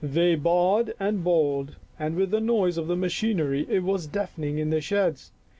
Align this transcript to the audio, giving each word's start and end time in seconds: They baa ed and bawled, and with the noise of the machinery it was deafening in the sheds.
They 0.03 0.33
baa 0.33 0.77
ed 0.77 0.95
and 0.99 1.23
bawled, 1.23 1.75
and 1.99 2.15
with 2.15 2.31
the 2.31 2.39
noise 2.39 2.79
of 2.79 2.87
the 2.87 2.95
machinery 2.95 3.67
it 3.69 3.83
was 3.83 4.07
deafening 4.07 4.57
in 4.57 4.71
the 4.71 4.81
sheds. 4.81 5.31